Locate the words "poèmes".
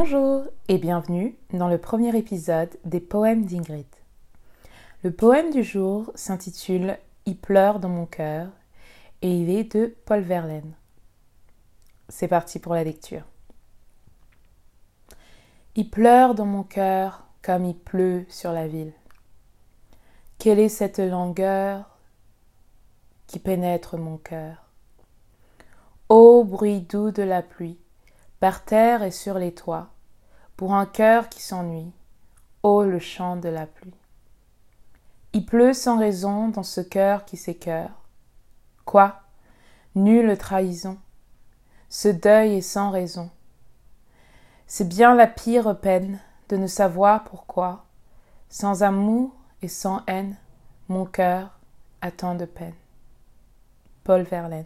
3.00-3.44